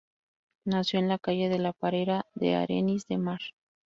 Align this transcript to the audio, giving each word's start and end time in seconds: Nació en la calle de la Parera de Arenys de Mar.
Nació 0.65 0.97
en 0.97 1.09
la 1.09 1.19
calle 1.19 1.47
de 1.47 1.59
la 1.59 1.73
Parera 1.73 2.25
de 2.33 2.55
Arenys 2.55 3.05
de 3.05 3.19
Mar. 3.19 3.39